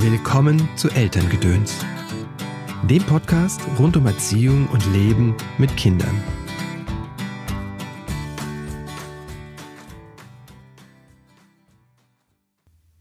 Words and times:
Willkommen 0.00 0.68
zu 0.76 0.88
Elterngedöns, 0.90 1.74
dem 2.88 3.02
Podcast 3.02 3.60
rund 3.80 3.96
um 3.96 4.06
Erziehung 4.06 4.68
und 4.68 4.86
Leben 4.92 5.34
mit 5.58 5.76
Kindern. 5.76 6.22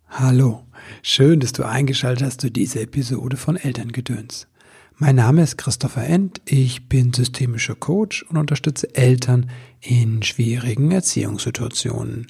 Hallo, 0.09 0.65
schön, 1.03 1.39
dass 1.39 1.53
du 1.53 1.63
eingeschaltet 1.63 2.25
hast 2.25 2.41
zu 2.41 2.49
dieser 2.49 2.81
Episode 2.81 3.37
von 3.37 3.57
Elterngedöns. 3.57 4.47
Mein 4.95 5.17
Name 5.17 5.43
ist 5.43 5.59
Christopher 5.59 6.07
End, 6.07 6.41
ich 6.45 6.89
bin 6.89 7.13
systemischer 7.13 7.75
Coach 7.75 8.23
und 8.23 8.37
unterstütze 8.37 8.95
Eltern 8.95 9.51
in 9.81 10.23
schwierigen 10.23 10.89
Erziehungssituationen. 10.89 12.25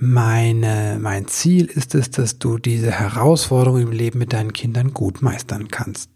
Meine, 0.00 0.98
mein 1.00 1.26
Ziel 1.26 1.64
ist 1.64 1.96
es, 1.96 2.12
dass 2.12 2.38
du 2.38 2.58
diese 2.58 2.92
Herausforderung 2.92 3.80
im 3.80 3.90
Leben 3.90 4.20
mit 4.20 4.32
deinen 4.32 4.52
Kindern 4.52 4.94
gut 4.94 5.22
meistern 5.22 5.66
kannst. 5.72 6.08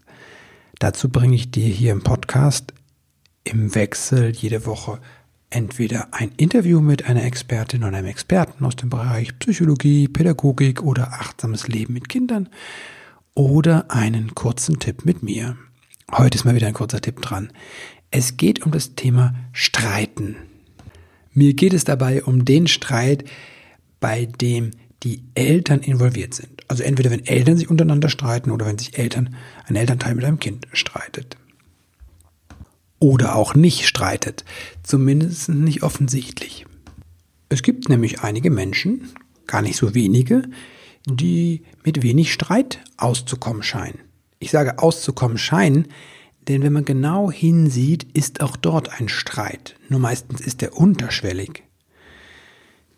Dazu 0.79 1.09
bringe 1.09 1.35
ich 1.35 1.51
dir 1.51 1.67
hier 1.67 1.91
im 1.91 2.01
Podcast 2.01 2.73
im 3.43 3.75
Wechsel 3.75 4.29
jede 4.29 4.65
Woche 4.65 4.99
entweder 5.49 6.07
ein 6.13 6.31
Interview 6.37 6.79
mit 6.79 7.07
einer 7.07 7.25
Expertin 7.25 7.83
oder 7.83 7.97
einem 7.97 8.07
Experten 8.07 8.63
aus 8.63 8.77
dem 8.77 8.89
Bereich 8.89 9.37
Psychologie, 9.39 10.07
Pädagogik 10.07 10.81
oder 10.81 11.11
achtsames 11.11 11.67
Leben 11.67 11.93
mit 11.93 12.07
Kindern 12.07 12.47
oder 13.35 13.91
einen 13.91 14.33
kurzen 14.33 14.79
Tipp 14.79 15.03
mit 15.03 15.23
mir. 15.23 15.57
Heute 16.09 16.37
ist 16.37 16.45
mal 16.45 16.55
wieder 16.55 16.67
ein 16.67 16.73
kurzer 16.73 17.01
Tipp 17.01 17.21
dran. 17.21 17.51
Es 18.11 18.37
geht 18.37 18.65
um 18.65 18.71
das 18.71 18.95
Thema 18.95 19.35
Streiten. 19.51 20.37
Mir 21.33 21.53
geht 21.53 21.73
es 21.73 21.83
dabei 21.83 22.23
um 22.23 22.45
den 22.45 22.67
Streit, 22.67 23.25
bei 24.03 24.25
dem 24.25 24.71
die 25.03 25.23
Eltern 25.33 25.79
involviert 25.79 26.33
sind. 26.33 26.63
Also 26.67 26.83
entweder 26.83 27.09
wenn 27.09 27.25
Eltern 27.25 27.55
sich 27.55 27.69
untereinander 27.69 28.09
streiten 28.09 28.51
oder 28.51 28.65
wenn 28.65 28.77
sich 28.77 28.97
Eltern, 28.97 29.33
ein 29.65 29.77
Elternteil 29.77 30.13
mit 30.13 30.25
einem 30.25 30.39
Kind 30.39 30.67
streitet. 30.73 31.37
Oder 32.99 33.37
auch 33.37 33.55
nicht 33.55 33.87
streitet. 33.87 34.43
Zumindest 34.83 35.47
nicht 35.47 35.83
offensichtlich. 35.83 36.65
Es 37.47 37.63
gibt 37.63 37.87
nämlich 37.87 38.19
einige 38.19 38.49
Menschen, 38.49 39.07
gar 39.47 39.61
nicht 39.61 39.77
so 39.77 39.95
wenige, 39.95 40.49
die 41.05 41.63
mit 41.85 42.03
wenig 42.03 42.33
Streit 42.33 42.81
auszukommen 42.97 43.63
scheinen. 43.63 43.99
Ich 44.39 44.51
sage 44.51 44.79
auszukommen 44.79 45.37
scheinen, 45.37 45.87
denn 46.49 46.61
wenn 46.61 46.73
man 46.73 46.83
genau 46.83 47.31
hinsieht, 47.31 48.05
ist 48.13 48.41
auch 48.41 48.57
dort 48.57 48.99
ein 48.99 49.07
Streit. 49.07 49.75
Nur 49.87 50.01
meistens 50.01 50.41
ist 50.41 50.61
er 50.61 50.77
unterschwellig. 50.77 51.63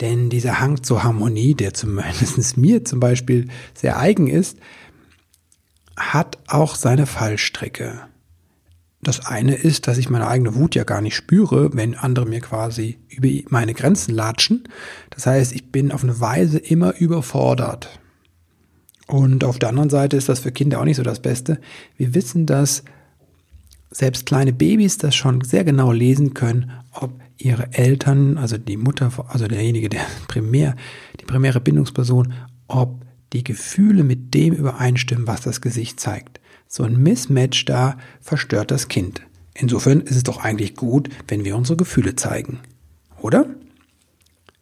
Denn 0.02 0.30
dieser 0.30 0.60
Hang 0.60 0.84
zur 0.84 1.04
Harmonie, 1.04 1.56
der 1.56 1.74
zumindest 1.74 2.58
mir 2.58 2.84
zum 2.84 3.00
Beispiel 3.00 3.48
sehr 3.74 3.98
eigen 3.98 4.28
ist, 4.28 4.58
hat 5.96 6.38
auch 6.48 6.76
seine 6.76 7.06
Fallstricke. 7.06 8.02
Das 9.02 9.26
eine 9.26 9.54
ist, 9.54 9.88
dass 9.88 10.00
ich 10.00 10.10
meine 10.10 10.28
eigene 10.28 10.56
Wut 10.56 10.74
ja 10.74 10.84
gar 10.84 11.00
nicht 11.00 11.16
spüre, 11.16 11.70
wenn 11.74 11.94
andere 11.94 12.26
mir 12.26 12.42
quasi 12.42 12.98
über 13.08 13.30
meine 13.50 13.76
Grenzen 13.76 14.16
latschen. 14.16 14.68
Das 15.12 15.28
heißt, 15.28 15.54
ich 15.54 15.72
bin 15.72 15.92
auf 15.92 16.04
eine 16.04 16.20
Weise 16.20 16.58
immer 16.58 16.98
überfordert. 16.98 18.00
Und 19.06 19.44
auf 19.44 19.60
der 19.60 19.70
anderen 19.70 19.92
Seite 19.92 20.18
ist 20.18 20.28
das 20.28 20.40
für 20.40 20.52
Kinder 20.52 20.80
auch 20.80 20.86
nicht 20.86 20.98
so 20.98 21.04
das 21.04 21.22
Beste. 21.22 21.60
Wir 21.98 22.16
wissen, 22.16 22.48
dass 22.48 22.84
selbst 23.92 24.26
kleine 24.26 24.52
Babys 24.52 24.98
das 24.98 25.16
schon 25.16 25.42
sehr 25.42 25.64
genau 25.64 25.92
lesen 25.92 26.34
können, 26.34 26.72
ob 26.92 27.12
ihre 27.38 27.74
Eltern, 27.74 28.38
also 28.38 28.58
die 28.58 28.78
Mutter, 28.78 29.12
also 29.28 29.48
derjenige, 29.48 29.90
der 29.90 30.06
primär, 30.28 30.76
die 31.20 31.26
primäre 31.26 31.60
Bindungsperson, 31.60 32.34
ob 32.68 33.06
die 33.34 33.44
Gefühle 33.44 34.04
mit 34.04 34.34
dem 34.34 34.54
übereinstimmen, 34.54 35.28
was 35.28 35.42
das 35.42 35.62
Gesicht 35.62 36.00
zeigt. 36.00 36.40
So 36.68 36.84
ein 36.84 37.02
Mismatch 37.02 37.66
da 37.66 37.98
verstört 38.22 38.72
das 38.72 38.88
Kind. 38.88 39.22
Insofern 39.54 40.02
ist 40.02 40.16
es 40.16 40.24
doch 40.24 40.44
eigentlich 40.44 40.76
gut, 40.76 41.10
wenn 41.28 41.46
wir 41.46 41.56
unsere 41.56 41.78
Gefühle 41.78 42.16
zeigen. 42.16 42.60
Oder? 43.22 43.46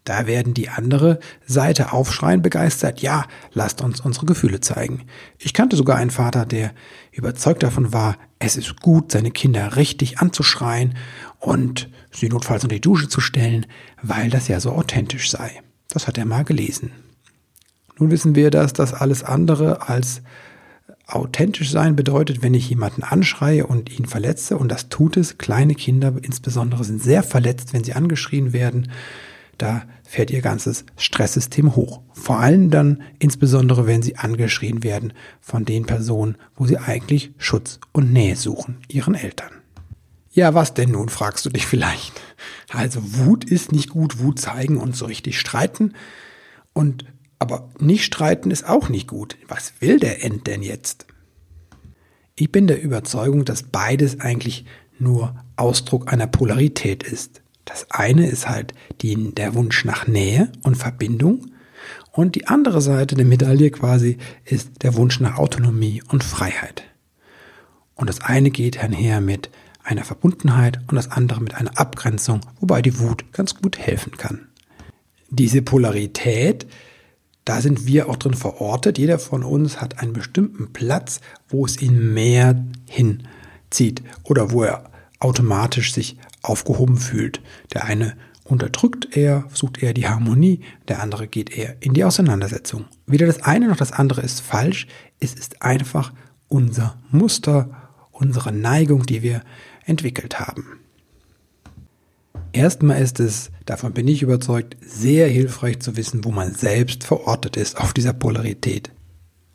Da 0.03 0.27
werden 0.27 0.53
die 0.53 0.69
andere 0.69 1.19
Seite 1.45 1.93
aufschreien 1.93 2.41
begeistert, 2.41 3.01
ja, 3.01 3.25
lasst 3.53 3.81
uns 3.81 4.01
unsere 4.01 4.25
Gefühle 4.25 4.59
zeigen. 4.59 5.03
Ich 5.39 5.53
kannte 5.53 5.77
sogar 5.77 5.95
einen 5.95 6.11
Vater, 6.11 6.45
der 6.45 6.73
überzeugt 7.11 7.63
davon 7.63 7.93
war, 7.93 8.17
es 8.43 8.57
ist 8.57 8.81
gut, 8.81 9.11
seine 9.11 9.31
Kinder 9.31 9.77
richtig 9.77 10.19
anzuschreien 10.19 10.95
und 11.39 11.89
sie 12.11 12.27
notfalls 12.27 12.63
unter 12.63 12.75
die 12.75 12.81
Dusche 12.81 13.07
zu 13.07 13.21
stellen, 13.21 13.65
weil 14.01 14.29
das 14.29 14.49
ja 14.49 14.59
so 14.59 14.71
authentisch 14.71 15.31
sei. 15.31 15.61
Das 15.89 16.07
hat 16.07 16.17
er 16.17 16.25
mal 16.25 16.43
gelesen. 16.43 16.91
Nun 17.97 18.11
wissen 18.11 18.35
wir, 18.35 18.51
dass 18.51 18.73
das 18.73 18.93
alles 18.93 19.23
andere 19.23 19.87
als 19.87 20.21
authentisch 21.07 21.71
sein 21.71 21.95
bedeutet, 21.95 22.41
wenn 22.41 22.53
ich 22.53 22.69
jemanden 22.69 23.03
anschreie 23.03 23.65
und 23.65 23.97
ihn 23.97 24.05
verletze, 24.05 24.57
und 24.57 24.69
das 24.69 24.89
tut 24.89 25.15
es. 25.15 25.37
Kleine 25.37 25.75
Kinder 25.75 26.13
insbesondere 26.21 26.83
sind 26.83 27.01
sehr 27.01 27.23
verletzt, 27.23 27.73
wenn 27.73 27.83
sie 27.83 27.93
angeschrien 27.93 28.51
werden 28.51 28.91
da 29.57 29.83
fährt 30.03 30.31
ihr 30.31 30.41
ganzes 30.41 30.85
Stresssystem 30.97 31.75
hoch. 31.75 32.01
Vor 32.13 32.39
allem 32.39 32.69
dann 32.69 33.03
insbesondere, 33.19 33.87
wenn 33.87 34.01
sie 34.01 34.17
angeschrien 34.17 34.83
werden 34.83 35.13
von 35.41 35.65
den 35.65 35.85
Personen, 35.85 36.37
wo 36.55 36.65
sie 36.65 36.77
eigentlich 36.77 37.31
Schutz 37.37 37.79
und 37.91 38.11
Nähe 38.11 38.35
suchen, 38.35 38.77
ihren 38.87 39.15
Eltern. 39.15 39.51
Ja, 40.31 40.55
was 40.55 40.73
denn 40.73 40.91
nun, 40.91 41.09
fragst 41.09 41.45
du 41.45 41.49
dich 41.49 41.67
vielleicht. 41.67 42.19
Also 42.69 43.01
Wut 43.03 43.43
ist 43.43 43.71
nicht 43.71 43.89
gut, 43.89 44.19
Wut 44.19 44.39
zeigen 44.39 44.77
und 44.77 44.95
so 44.95 45.05
richtig 45.05 45.39
streiten. 45.39 45.93
Und 46.73 47.05
aber 47.37 47.69
nicht 47.79 48.03
streiten 48.03 48.49
ist 48.49 48.67
auch 48.67 48.89
nicht 48.89 49.07
gut. 49.07 49.37
Was 49.47 49.73
will 49.79 49.99
der 49.99 50.23
End 50.23 50.47
denn 50.47 50.63
jetzt? 50.63 51.05
Ich 52.35 52.51
bin 52.51 52.65
der 52.65 52.81
Überzeugung, 52.81 53.45
dass 53.45 53.63
beides 53.63 54.19
eigentlich 54.21 54.65
nur 54.97 55.35
Ausdruck 55.55 56.11
einer 56.11 56.25
Polarität 56.25 57.03
ist. 57.03 57.42
Das 57.65 57.89
eine 57.91 58.27
ist 58.27 58.49
halt 58.49 58.73
die, 59.01 59.33
der 59.33 59.55
Wunsch 59.55 59.85
nach 59.85 60.07
Nähe 60.07 60.51
und 60.63 60.75
Verbindung 60.75 61.53
und 62.11 62.35
die 62.35 62.47
andere 62.47 62.81
Seite 62.81 63.15
der 63.15 63.25
Medaille 63.25 63.71
quasi 63.71 64.17
ist 64.45 64.83
der 64.83 64.95
Wunsch 64.95 65.19
nach 65.19 65.37
Autonomie 65.37 66.03
und 66.09 66.23
Freiheit. 66.23 66.83
Und 67.95 68.07
das 68.07 68.21
eine 68.21 68.51
geht 68.51 68.83
einher 68.83 69.21
mit 69.21 69.49
einer 69.83 70.03
Verbundenheit 70.03 70.79
und 70.87 70.95
das 70.95 71.11
andere 71.11 71.41
mit 71.41 71.55
einer 71.55 71.77
Abgrenzung, 71.77 72.41
wobei 72.59 72.81
die 72.81 72.99
Wut 72.99 73.31
ganz 73.33 73.55
gut 73.55 73.77
helfen 73.77 74.15
kann. 74.17 74.47
Diese 75.29 75.61
Polarität, 75.61 76.67
da 77.45 77.61
sind 77.61 77.87
wir 77.87 78.07
auch 78.07 78.17
drin 78.17 78.35
verortet. 78.35 78.97
Jeder 78.97 79.19
von 79.19 79.43
uns 79.43 79.81
hat 79.81 79.99
einen 79.99 80.13
bestimmten 80.13 80.71
Platz, 80.71 81.19
wo 81.49 81.65
es 81.65 81.81
ihn 81.81 82.13
mehr 82.13 82.63
hinzieht 82.87 84.03
oder 84.23 84.51
wo 84.51 84.63
er 84.63 84.89
automatisch 85.19 85.93
sich 85.93 86.17
aufgehoben 86.43 86.97
fühlt. 86.97 87.41
Der 87.73 87.85
eine 87.85 88.15
unterdrückt 88.43 89.17
eher, 89.17 89.45
sucht 89.53 89.81
eher 89.81 89.93
die 89.93 90.07
Harmonie, 90.07 90.61
der 90.87 91.01
andere 91.01 91.27
geht 91.27 91.57
eher 91.57 91.77
in 91.79 91.93
die 91.93 92.03
Auseinandersetzung. 92.03 92.85
Weder 93.07 93.25
das 93.25 93.41
eine 93.41 93.67
noch 93.67 93.77
das 93.77 93.91
andere 93.91 94.21
ist 94.21 94.41
falsch, 94.41 94.87
es 95.19 95.33
ist 95.33 95.61
einfach 95.61 96.13
unser 96.47 96.99
Muster, 97.09 97.89
unsere 98.11 98.51
Neigung, 98.51 99.05
die 99.05 99.23
wir 99.23 99.41
entwickelt 99.85 100.39
haben. 100.39 100.79
Erstmal 102.51 103.01
ist 103.01 103.19
es, 103.19 103.49
davon 103.65 103.93
bin 103.93 104.07
ich 104.07 104.21
überzeugt, 104.21 104.77
sehr 104.85 105.27
hilfreich 105.27 105.79
zu 105.79 105.97
wissen, 105.97 106.23
wo 106.23 106.31
man 106.31 106.53
selbst 106.53 107.03
verortet 107.03 107.57
ist 107.57 107.77
auf 107.77 107.93
dieser 107.93 108.13
Polarität. 108.13 108.91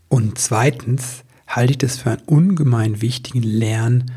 Und 0.08 0.38
zweitens 0.38 1.22
halte 1.46 1.72
ich 1.72 1.78
das 1.78 1.98
für 1.98 2.10
einen 2.10 2.22
ungemein 2.26 3.00
wichtigen 3.00 3.42
Lern, 3.42 4.10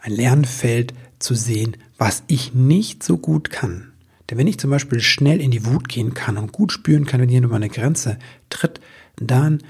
ein 0.00 0.12
Lernfeld 0.12 0.94
zu 1.18 1.34
sehen, 1.34 1.76
was 1.98 2.22
ich 2.26 2.54
nicht 2.54 3.02
so 3.02 3.18
gut 3.18 3.50
kann. 3.50 3.92
Denn 4.28 4.38
wenn 4.38 4.46
ich 4.46 4.58
zum 4.58 4.70
Beispiel 4.70 5.00
schnell 5.00 5.40
in 5.40 5.50
die 5.50 5.64
Wut 5.66 5.88
gehen 5.88 6.14
kann 6.14 6.36
und 6.36 6.52
gut 6.52 6.72
spüren 6.72 7.06
kann, 7.06 7.20
wenn 7.20 7.28
jemand 7.28 7.46
über 7.46 7.56
eine 7.56 7.68
Grenze 7.68 8.18
tritt, 8.50 8.80
dann 9.16 9.62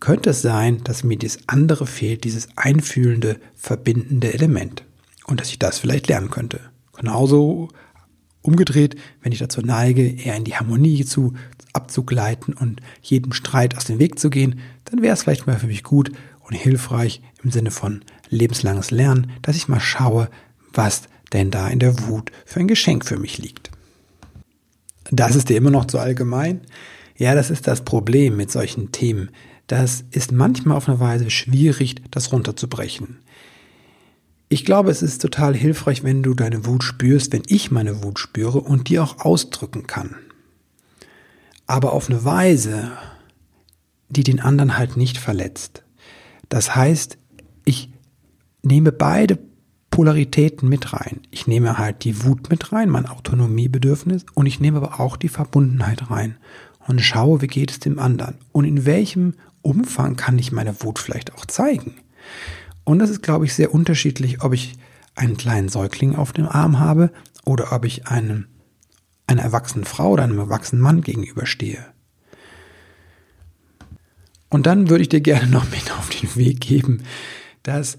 könnte 0.00 0.30
es 0.30 0.42
sein, 0.42 0.82
dass 0.84 1.04
mir 1.04 1.18
das 1.18 1.38
andere 1.46 1.86
fehlt, 1.86 2.24
dieses 2.24 2.48
einfühlende, 2.56 3.38
verbindende 3.54 4.32
Element. 4.32 4.84
Und 5.26 5.40
dass 5.40 5.50
ich 5.50 5.58
das 5.58 5.78
vielleicht 5.78 6.08
lernen 6.08 6.30
könnte. 6.30 6.60
Genauso 6.96 7.68
umgedreht, 8.42 8.96
wenn 9.22 9.32
ich 9.32 9.38
dazu 9.38 9.60
neige, 9.60 10.06
eher 10.06 10.36
in 10.36 10.44
die 10.44 10.54
Harmonie 10.54 11.04
zu 11.04 11.34
abzugleiten 11.72 12.54
und 12.54 12.80
jedem 13.02 13.32
Streit 13.32 13.76
aus 13.76 13.84
dem 13.84 13.98
Weg 13.98 14.18
zu 14.18 14.30
gehen, 14.30 14.60
dann 14.84 15.02
wäre 15.02 15.12
es 15.12 15.22
vielleicht 15.22 15.46
mal 15.46 15.58
für 15.58 15.66
mich 15.66 15.82
gut 15.82 16.12
und 16.40 16.54
hilfreich 16.54 17.20
im 17.42 17.50
Sinne 17.50 17.70
von 17.70 18.02
lebenslanges 18.30 18.90
Lernen, 18.90 19.32
dass 19.42 19.56
ich 19.56 19.68
mal 19.68 19.80
schaue, 19.80 20.30
was 20.76 21.02
denn 21.32 21.50
da 21.50 21.68
in 21.68 21.78
der 21.78 22.06
Wut 22.06 22.30
für 22.44 22.60
ein 22.60 22.68
Geschenk 22.68 23.04
für 23.04 23.18
mich 23.18 23.38
liegt. 23.38 23.70
Das 25.10 25.36
ist 25.36 25.48
dir 25.48 25.56
immer 25.56 25.70
noch 25.70 25.86
zu 25.86 25.98
allgemein? 25.98 26.62
Ja, 27.16 27.34
das 27.34 27.50
ist 27.50 27.66
das 27.66 27.84
Problem 27.84 28.36
mit 28.36 28.50
solchen 28.50 28.92
Themen. 28.92 29.30
Das 29.66 30.04
ist 30.10 30.32
manchmal 30.32 30.76
auf 30.76 30.88
eine 30.88 31.00
Weise 31.00 31.30
schwierig, 31.30 31.96
das 32.10 32.32
runterzubrechen. 32.32 33.18
Ich 34.48 34.64
glaube, 34.64 34.90
es 34.90 35.02
ist 35.02 35.22
total 35.22 35.56
hilfreich, 35.56 36.04
wenn 36.04 36.22
du 36.22 36.34
deine 36.34 36.66
Wut 36.66 36.84
spürst, 36.84 37.32
wenn 37.32 37.42
ich 37.48 37.72
meine 37.72 38.04
Wut 38.04 38.20
spüre 38.20 38.60
und 38.60 38.88
die 38.88 39.00
auch 39.00 39.18
ausdrücken 39.24 39.86
kann. 39.86 40.14
Aber 41.66 41.92
auf 41.92 42.08
eine 42.08 42.24
Weise, 42.24 42.92
die 44.08 44.22
den 44.22 44.38
anderen 44.38 44.78
halt 44.78 44.96
nicht 44.96 45.18
verletzt. 45.18 45.82
Das 46.48 46.76
heißt, 46.76 47.18
ich 47.64 47.90
nehme 48.62 48.92
beide 48.92 49.38
Polaritäten 49.96 50.68
mit 50.68 50.92
rein. 50.92 51.22
Ich 51.30 51.46
nehme 51.46 51.78
halt 51.78 52.04
die 52.04 52.22
Wut 52.22 52.50
mit 52.50 52.70
rein, 52.70 52.90
mein 52.90 53.06
Autonomiebedürfnis, 53.06 54.26
und 54.34 54.44
ich 54.44 54.60
nehme 54.60 54.76
aber 54.76 55.00
auch 55.00 55.16
die 55.16 55.30
Verbundenheit 55.30 56.10
rein 56.10 56.36
und 56.86 57.00
schaue, 57.00 57.40
wie 57.40 57.46
geht 57.46 57.70
es 57.70 57.78
dem 57.78 57.98
anderen 57.98 58.34
und 58.52 58.66
in 58.66 58.84
welchem 58.84 59.36
Umfang 59.62 60.16
kann 60.16 60.38
ich 60.38 60.52
meine 60.52 60.82
Wut 60.82 60.98
vielleicht 60.98 61.32
auch 61.32 61.46
zeigen. 61.46 61.94
Und 62.84 62.98
das 62.98 63.08
ist, 63.08 63.22
glaube 63.22 63.46
ich, 63.46 63.54
sehr 63.54 63.72
unterschiedlich, 63.72 64.42
ob 64.42 64.52
ich 64.52 64.74
einen 65.14 65.38
kleinen 65.38 65.70
Säugling 65.70 66.14
auf 66.14 66.34
dem 66.34 66.46
Arm 66.46 66.78
habe 66.78 67.10
oder 67.46 67.72
ob 67.72 67.86
ich 67.86 68.06
einem, 68.06 68.48
einer 69.26 69.44
erwachsenen 69.44 69.86
Frau 69.86 70.10
oder 70.10 70.24
einem 70.24 70.38
erwachsenen 70.38 70.82
Mann 70.82 71.00
gegenüberstehe. 71.00 71.82
Und 74.50 74.66
dann 74.66 74.90
würde 74.90 75.00
ich 75.00 75.08
dir 75.08 75.22
gerne 75.22 75.46
noch 75.46 75.70
mit 75.70 75.90
auf 75.92 76.10
den 76.10 76.36
Weg 76.36 76.60
geben, 76.60 77.02
dass 77.62 77.96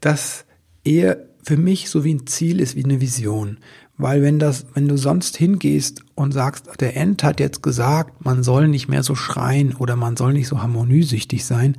das 0.00 0.44
eher 0.88 1.28
für 1.42 1.56
mich 1.56 1.90
so 1.90 2.04
wie 2.04 2.14
ein 2.14 2.26
Ziel 2.26 2.60
ist, 2.60 2.76
wie 2.76 2.84
eine 2.84 3.00
Vision. 3.00 3.58
Weil 3.96 4.22
wenn 4.22 4.38
das, 4.38 4.66
wenn 4.74 4.88
du 4.88 4.96
sonst 4.96 5.36
hingehst 5.36 6.02
und 6.14 6.32
sagst, 6.32 6.66
der 6.80 6.96
End 6.96 7.24
hat 7.24 7.40
jetzt 7.40 7.62
gesagt, 7.62 8.24
man 8.24 8.42
soll 8.42 8.68
nicht 8.68 8.88
mehr 8.88 9.02
so 9.02 9.14
schreien 9.14 9.74
oder 9.74 9.96
man 9.96 10.16
soll 10.16 10.32
nicht 10.32 10.48
so 10.48 10.62
harmoniesüchtig 10.62 11.44
sein, 11.44 11.76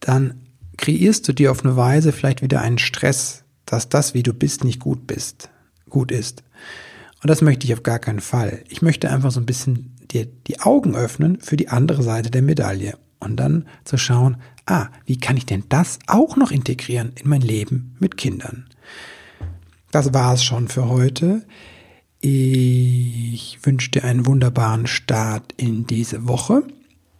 dann 0.00 0.40
kreierst 0.76 1.28
du 1.28 1.32
dir 1.32 1.50
auf 1.50 1.64
eine 1.64 1.76
Weise 1.76 2.12
vielleicht 2.12 2.42
wieder 2.42 2.62
einen 2.62 2.78
Stress, 2.78 3.44
dass 3.66 3.88
das, 3.88 4.14
wie 4.14 4.22
du 4.22 4.32
bist, 4.32 4.64
nicht 4.64 4.80
gut 4.80 5.06
bist, 5.06 5.50
gut 5.90 6.10
ist. 6.10 6.42
Und 7.22 7.28
das 7.28 7.42
möchte 7.42 7.66
ich 7.66 7.74
auf 7.74 7.82
gar 7.82 7.98
keinen 7.98 8.20
Fall. 8.20 8.64
Ich 8.68 8.82
möchte 8.82 9.10
einfach 9.10 9.30
so 9.30 9.40
ein 9.40 9.46
bisschen 9.46 9.94
dir 10.10 10.26
die 10.46 10.60
Augen 10.60 10.94
öffnen 10.94 11.38
für 11.40 11.56
die 11.56 11.68
andere 11.68 12.02
Seite 12.02 12.30
der 12.30 12.42
Medaille 12.42 12.94
und 13.24 13.36
dann 13.36 13.66
zu 13.84 13.96
schauen, 13.96 14.36
ah, 14.66 14.88
wie 15.06 15.18
kann 15.18 15.36
ich 15.36 15.46
denn 15.46 15.64
das 15.68 15.98
auch 16.06 16.36
noch 16.36 16.50
integrieren 16.50 17.12
in 17.20 17.28
mein 17.28 17.40
Leben 17.40 17.96
mit 17.98 18.16
Kindern? 18.16 18.66
Das 19.90 20.12
war 20.12 20.34
es 20.34 20.44
schon 20.44 20.68
für 20.68 20.88
heute. 20.88 21.44
Ich 22.20 23.58
wünsche 23.62 23.90
dir 23.90 24.04
einen 24.04 24.26
wunderbaren 24.26 24.86
Start 24.86 25.52
in 25.56 25.86
diese 25.86 26.26
Woche. 26.26 26.64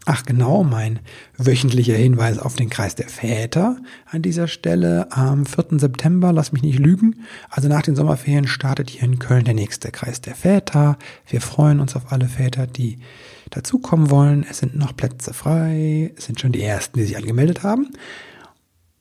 Ach 0.07 0.25
genau, 0.27 0.65
mein 0.65 1.01
wöchentlicher 1.39 1.95
Hinweis 1.95 2.39
auf 2.39 2.57
den 2.57 2.69
Kreis 2.69 2.95
der 2.95 3.09
Väter 3.09 3.79
an 4.11 4.21
dieser 4.21 4.49
Stelle. 4.49 5.11
Am 5.11 5.47
4. 5.47 5.79
September, 5.79 6.31
lass 6.31 6.53
mich 6.53 6.63
nicht 6.63 6.79
lügen, 6.79 7.25
also 7.49 7.69
nach 7.69 7.81
den 7.81 7.97
Sommerferien 7.97 8.47
startet 8.47 8.91
hier 8.91 9.05
in 9.05 9.19
Köln 9.19 9.45
der 9.45 9.55
nächste 9.55 9.91
Kreis 9.91 10.21
der 10.21 10.35
Väter. 10.35 10.99
Wir 11.27 11.41
freuen 11.41 11.81
uns 11.81 11.97
auf 11.97 12.13
alle 12.13 12.29
Väter, 12.29 12.67
die 12.67 12.99
dazukommen 13.49 14.11
wollen. 14.11 14.45
Es 14.49 14.59
sind 14.59 14.77
noch 14.77 14.95
Plätze 14.95 15.33
frei. 15.33 16.13
Es 16.19 16.27
sind 16.27 16.39
schon 16.39 16.53
die 16.53 16.63
ersten, 16.63 16.99
die 16.99 17.05
sich 17.07 17.17
angemeldet 17.17 17.63
haben. 17.63 17.89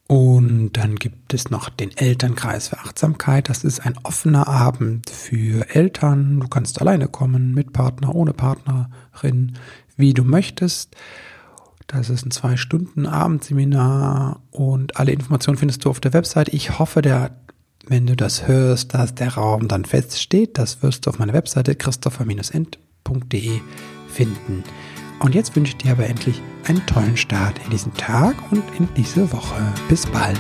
Und 0.07 0.73
dann 0.73 0.95
gibt 0.95 1.33
es 1.33 1.50
noch 1.50 1.69
den 1.69 1.95
Elternkreis 1.95 2.67
für 2.67 2.79
Achtsamkeit. 2.79 3.50
Das 3.50 3.63
ist 3.63 3.79
ein 3.79 3.97
offener 4.03 4.47
Abend 4.47 5.09
für 5.09 5.69
Eltern. 5.73 6.39
Du 6.41 6.47
kannst 6.47 6.81
alleine 6.81 7.07
kommen, 7.07 7.53
mit 7.53 7.73
Partner, 7.73 8.13
ohne 8.13 8.33
Partnerin 8.33 9.53
wie 9.95 10.13
du 10.13 10.23
möchtest. 10.23 10.95
Das 11.88 12.09
ist 12.09 12.25
ein 12.25 12.31
zwei 12.31 12.57
Stunden 12.57 13.05
Abendseminar 13.05 14.41
und 14.51 14.97
alle 14.97 15.11
Informationen 15.11 15.57
findest 15.57 15.85
du 15.85 15.89
auf 15.89 16.00
der 16.00 16.13
Website. 16.13 16.50
Ich 16.50 16.79
hoffe, 16.79 17.01
der, 17.01 17.31
wenn 17.88 18.07
du 18.07 18.15
das 18.15 18.47
hörst, 18.47 18.94
dass 18.94 19.15
der 19.15 19.35
Raum 19.35 19.67
dann 19.67 19.85
feststeht. 19.85 20.57
Das 20.57 20.81
wirst 20.81 21.05
du 21.05 21.11
auf 21.11 21.19
meiner 21.19 21.33
Webseite 21.33 21.75
christopher-end.de 21.75 23.59
finden. 24.07 24.63
Und 25.24 25.34
jetzt 25.36 25.56
wünsche 25.56 25.72
ich 25.72 25.78
dir 25.78 25.94
aber 25.94 26.06
endlich 26.06 26.42
einen 26.66 26.86
tollen 26.86 27.16
Start 27.16 27.58
in 27.64 27.72
diesen 27.72 27.94
Tag 27.94 28.36
und 28.52 28.62
in 28.78 28.90
diese 28.94 29.31
Woche. 29.31 29.56
Bis 29.88 30.06
bald. 30.06 30.38